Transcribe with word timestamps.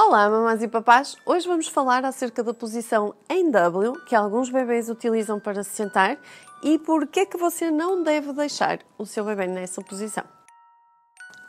Olá, 0.00 0.30
mamães 0.30 0.62
e 0.62 0.68
papás! 0.68 1.16
Hoje 1.26 1.48
vamos 1.48 1.66
falar 1.66 2.04
acerca 2.04 2.40
da 2.44 2.54
posição 2.54 3.16
em 3.28 3.50
W 3.50 3.94
que 4.06 4.14
alguns 4.14 4.48
bebês 4.48 4.88
utilizam 4.88 5.40
para 5.40 5.64
se 5.64 5.70
sentar 5.70 6.16
e 6.62 6.78
por 6.78 7.04
que 7.08 7.18
é 7.18 7.26
que 7.26 7.36
você 7.36 7.68
não 7.68 8.04
deve 8.04 8.32
deixar 8.32 8.78
o 8.96 9.04
seu 9.04 9.24
bebê 9.24 9.48
nessa 9.48 9.82
posição. 9.82 10.22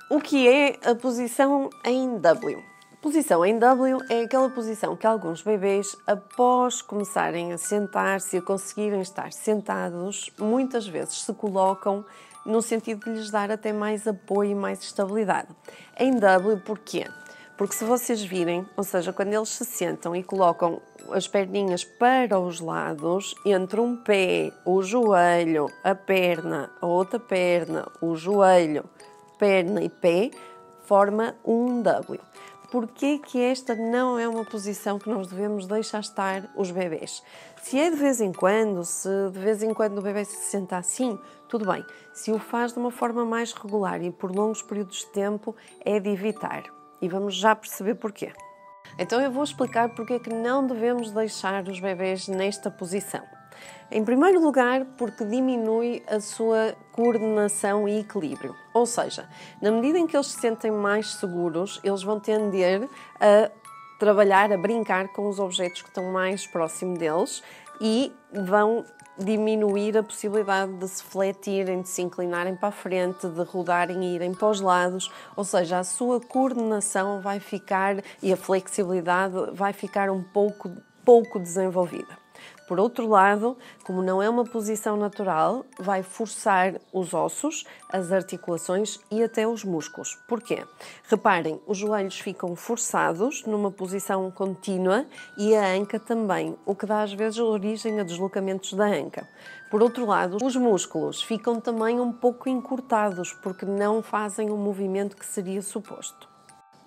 O 0.09 0.19
que 0.19 0.47
é 0.47 0.79
a 0.83 0.95
posição 0.95 1.69
em 1.85 2.17
W? 2.17 2.63
Posição 3.03 3.45
em 3.45 3.59
W 3.59 3.99
é 4.09 4.23
aquela 4.23 4.49
posição 4.49 4.95
que 4.95 5.05
alguns 5.05 5.43
bebês, 5.43 5.95
após 6.07 6.81
começarem 6.81 7.53
a 7.53 7.57
sentar-se 7.59 8.37
e 8.37 8.41
conseguirem 8.41 9.01
estar 9.01 9.31
sentados, 9.31 10.33
muitas 10.39 10.87
vezes 10.87 11.21
se 11.21 11.33
colocam 11.35 12.03
no 12.43 12.63
sentido 12.63 13.05
de 13.05 13.11
lhes 13.11 13.29
dar 13.29 13.51
até 13.51 13.71
mais 13.71 14.07
apoio 14.07 14.49
e 14.49 14.55
mais 14.55 14.81
estabilidade. 14.81 15.49
Em 15.95 16.17
W, 16.17 16.61
porquê? 16.61 17.05
Porque 17.59 17.75
se 17.75 17.83
vocês 17.83 18.23
virem, 18.23 18.65
ou 18.77 18.85
seja, 18.85 19.11
quando 19.11 19.33
eles 19.33 19.49
se 19.49 19.65
sentam 19.65 20.15
e 20.15 20.23
colocam 20.23 20.81
as 21.11 21.27
perninhas 21.27 21.83
para 21.83 22.39
os 22.39 22.61
lados, 22.61 23.35
entre 23.45 23.81
um 23.81 23.97
pé, 23.97 24.53
o 24.63 24.81
joelho, 24.81 25.67
a 25.83 25.93
perna, 25.93 26.71
a 26.79 26.85
outra 26.85 27.19
perna, 27.19 27.85
o 28.01 28.15
joelho, 28.15 28.85
perna 29.37 29.83
e 29.83 29.89
pé, 29.89 30.31
forma 30.85 31.35
um 31.43 31.81
W. 31.81 32.21
Porquê 32.71 33.17
que 33.17 33.41
esta 33.41 33.75
não 33.75 34.17
é 34.17 34.25
uma 34.25 34.45
posição 34.45 34.97
que 34.97 35.09
nós 35.09 35.27
devemos 35.27 35.67
deixar 35.67 35.99
estar 35.99 36.49
os 36.55 36.71
bebês? 36.71 37.21
Se 37.61 37.77
é 37.77 37.89
de 37.89 37.97
vez 37.97 38.21
em 38.21 38.31
quando, 38.31 38.85
se 38.85 39.09
de 39.33 39.39
vez 39.39 39.61
em 39.61 39.73
quando 39.73 39.97
o 39.97 40.01
bebê 40.01 40.23
se 40.23 40.49
senta 40.49 40.77
assim, 40.77 41.19
tudo 41.49 41.69
bem. 41.69 41.85
Se 42.13 42.31
o 42.31 42.39
faz 42.39 42.71
de 42.71 42.79
uma 42.79 42.89
forma 42.89 43.25
mais 43.25 43.51
regular 43.51 44.01
e 44.01 44.11
por 44.11 44.33
longos 44.33 44.61
períodos 44.61 44.99
de 44.99 45.07
tempo, 45.07 45.53
é 45.83 45.99
de 45.99 46.09
evitar 46.09 46.78
e 47.01 47.07
vamos 47.07 47.35
já 47.35 47.55
perceber 47.55 47.95
porquê. 47.95 48.31
Então 48.97 49.21
eu 49.21 49.31
vou 49.31 49.43
explicar 49.43 49.89
porque 49.89 50.13
é 50.13 50.19
que 50.19 50.33
não 50.33 50.65
devemos 50.65 51.11
deixar 51.11 51.67
os 51.67 51.79
bebês 51.79 52.27
nesta 52.27 52.69
posição. 52.69 53.21
Em 53.91 54.03
primeiro 54.05 54.39
lugar, 54.39 54.85
porque 54.97 55.25
diminui 55.25 56.03
a 56.07 56.19
sua 56.19 56.75
coordenação 56.91 57.87
e 57.87 57.99
equilíbrio. 57.99 58.55
Ou 58.73 58.85
seja, 58.85 59.27
na 59.61 59.71
medida 59.71 59.97
em 59.97 60.05
que 60.05 60.15
eles 60.15 60.27
se 60.27 60.39
sentem 60.39 60.71
mais 60.71 61.15
seguros, 61.15 61.79
eles 61.83 62.03
vão 62.03 62.19
tender 62.19 62.87
a 63.19 63.49
trabalhar, 63.99 64.51
a 64.53 64.57
brincar 64.57 65.07
com 65.09 65.27
os 65.27 65.39
objetos 65.39 65.81
que 65.81 65.89
estão 65.89 66.11
mais 66.11 66.45
próximo 66.47 66.97
deles 66.97 67.43
e 67.79 68.11
vão 68.31 68.85
diminuir 69.17 69.97
a 69.97 70.03
possibilidade 70.03 70.73
de 70.73 70.87
se 70.87 71.03
fletirem, 71.03 71.81
de 71.81 71.89
se 71.89 72.01
inclinarem 72.01 72.55
para 72.55 72.69
a 72.69 72.71
frente, 72.71 73.27
de 73.27 73.43
rodarem 73.43 74.03
e 74.03 74.15
irem 74.15 74.33
para 74.33 74.49
os 74.49 74.61
lados, 74.61 75.11
ou 75.35 75.43
seja, 75.43 75.79
a 75.79 75.83
sua 75.83 76.21
coordenação 76.21 77.21
vai 77.21 77.39
ficar 77.39 77.97
e 78.23 78.31
a 78.31 78.37
flexibilidade 78.37 79.35
vai 79.53 79.73
ficar 79.73 80.09
um 80.09 80.23
pouco, 80.23 80.71
pouco 81.03 81.39
desenvolvida. 81.39 82.28
Por 82.67 82.79
outro 82.79 83.07
lado, 83.07 83.57
como 83.83 84.03
não 84.03 84.21
é 84.21 84.29
uma 84.29 84.43
posição 84.43 84.95
natural, 84.95 85.65
vai 85.79 86.03
forçar 86.03 86.75
os 86.93 87.15
ossos, 87.15 87.65
as 87.91 88.11
articulações 88.11 88.99
e 89.09 89.23
até 89.23 89.47
os 89.47 89.63
músculos. 89.63 90.15
Porquê? 90.27 90.63
Reparem, 91.09 91.59
os 91.65 91.79
joelhos 91.79 92.19
ficam 92.19 92.55
forçados 92.55 93.43
numa 93.43 93.71
posição 93.71 94.29
contínua 94.29 95.07
e 95.35 95.55
a 95.55 95.65
anca 95.73 95.99
também, 95.99 96.55
o 96.63 96.75
que 96.75 96.85
dá 96.85 97.01
às 97.01 97.11
vezes 97.11 97.39
origem 97.39 97.99
a 97.99 98.03
deslocamentos 98.03 98.73
da 98.73 98.85
anca. 98.85 99.27
Por 99.71 99.81
outro 99.81 100.05
lado, 100.05 100.37
os 100.43 100.55
músculos 100.55 101.23
ficam 101.23 101.59
também 101.59 101.99
um 101.99 102.11
pouco 102.11 102.47
encurtados 102.47 103.33
porque 103.33 103.65
não 103.65 104.03
fazem 104.03 104.51
o 104.51 104.57
movimento 104.57 105.17
que 105.17 105.25
seria 105.25 105.63
suposto. 105.63 106.28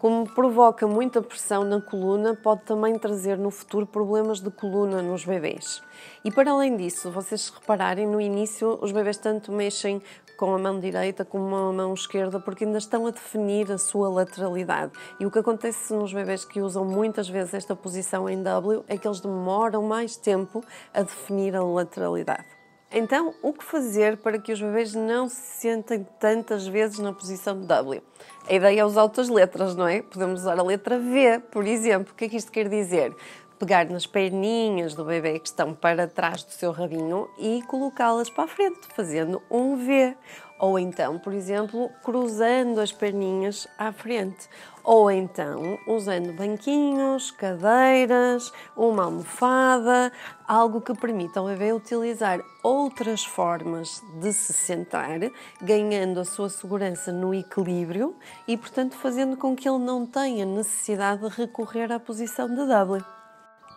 Como 0.03 0.28
provoca 0.28 0.84
muita 0.84 1.22
pressão 1.22 1.62
na 1.62 1.81
coluna, 1.81 2.34
pode 2.34 2.62
também 2.62 2.98
trazer 2.98 3.39
no 3.39 3.53
futuro 3.53 3.86
problemas 3.86 4.41
de 4.41 4.50
coluna 4.50 5.00
nos 5.00 5.25
bebês. 5.25 5.81
E 6.25 6.31
para 6.33 6.50
além 6.50 6.77
disso, 6.77 7.09
vocês 7.09 7.48
repararem, 7.50 8.05
no 8.05 8.20
início 8.20 8.77
os 8.83 8.91
bebês 8.91 9.17
tanto 9.17 9.53
mexem 9.53 10.03
com 10.37 10.56
a 10.56 10.59
mão 10.59 10.81
direita 10.81 11.25
como 11.25 11.54
a 11.54 11.72
mão 11.72 11.94
esquerda 11.94 12.41
porque 12.41 12.65
ainda 12.65 12.78
estão 12.78 13.06
a 13.06 13.12
definir 13.12 13.71
a 13.71 13.78
sua 13.78 14.09
lateralidade. 14.09 14.91
E 15.21 15.25
o 15.25 15.31
que 15.31 15.38
acontece 15.38 15.94
nos 15.94 16.12
bebês 16.12 16.44
que 16.44 16.60
usam 16.60 16.84
muitas 16.84 17.28
vezes 17.28 17.55
esta 17.55 17.76
posição 17.76 18.28
em 18.28 18.43
W 18.43 18.82
é 18.88 18.99
que 18.99 19.06
eles 19.06 19.21
demoram 19.21 19.84
mais 19.84 20.16
tempo 20.16 20.65
a 20.93 21.03
definir 21.03 21.55
a 21.55 21.62
lateralidade. 21.62 22.51
Então, 22.94 23.34
o 23.41 23.54
que 23.54 23.64
fazer 23.64 24.19
para 24.19 24.38
que 24.38 24.53
os 24.53 24.60
bebês 24.60 24.94
não 24.94 25.26
se 25.26 25.60
sentem 25.60 26.06
tantas 26.20 26.66
vezes 26.66 26.98
na 26.98 27.10
posição 27.10 27.58
de 27.58 27.66
W? 27.66 28.03
A 28.47 28.53
ideia 28.53 28.80
é 28.82 28.84
usar 28.84 29.03
outras 29.03 29.30
letras, 29.30 29.75
não 29.75 29.88
é? 29.88 30.03
Podemos 30.03 30.41
usar 30.41 30.58
a 30.58 30.62
letra 30.62 30.98
V, 30.98 31.41
por 31.50 31.66
exemplo. 31.66 32.12
O 32.12 32.14
que 32.14 32.26
é 32.26 32.28
que 32.28 32.36
isto 32.36 32.52
quer 32.52 32.69
dizer? 32.69 33.16
Pegar 33.62 33.89
nas 33.89 34.06
perninhas 34.06 34.93
do 34.93 35.05
bebê 35.05 35.39
que 35.39 35.47
estão 35.47 35.73
para 35.73 36.09
trás 36.09 36.43
do 36.43 36.50
seu 36.50 36.73
rabinho 36.73 37.31
e 37.39 37.62
colocá-las 37.69 38.28
para 38.28 38.43
a 38.43 38.49
frente, 38.49 38.81
fazendo 38.93 39.41
um 39.49 39.77
V. 39.77 40.17
Ou 40.59 40.81
então, 40.81 41.17
por 41.17 41.33
exemplo, 41.33 41.89
cruzando 42.03 42.81
as 42.81 42.91
perninhas 42.91 43.69
à 43.78 43.93
frente. 43.93 44.49
Ou 44.83 45.09
então, 45.12 45.78
usando 45.87 46.33
banquinhos, 46.33 47.31
cadeiras, 47.31 48.53
uma 48.77 49.05
almofada, 49.05 50.11
algo 50.44 50.81
que 50.81 50.93
permita 50.94 51.39
ao 51.39 51.47
bebê 51.47 51.73
utilizar 51.73 52.41
outras 52.65 53.25
formas 53.25 54.03
de 54.21 54.33
se 54.33 54.53
sentar, 54.53 55.21
ganhando 55.61 56.19
a 56.19 56.25
sua 56.25 56.49
segurança 56.49 57.12
no 57.12 57.33
equilíbrio 57.33 58.17
e, 58.49 58.56
portanto, 58.56 58.97
fazendo 58.97 59.37
com 59.37 59.55
que 59.55 59.69
ele 59.69 59.79
não 59.79 60.05
tenha 60.05 60.44
necessidade 60.44 61.23
de 61.23 61.37
recorrer 61.37 61.93
à 61.93 62.00
posição 62.00 62.49
de 62.49 62.67
W. 62.67 63.22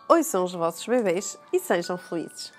Ouçam 0.08 0.44
os 0.44 0.52
vossos 0.52 0.86
bebês 0.86 1.36
e 1.52 1.58
sejam 1.58 1.98
felizes. 1.98 2.52